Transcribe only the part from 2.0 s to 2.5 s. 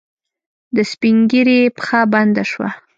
بنده